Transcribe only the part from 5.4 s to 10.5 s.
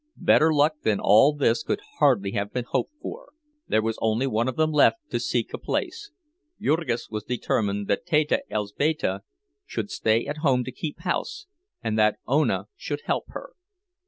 a place. Jurgis was determined that Teta Elzbieta should stay at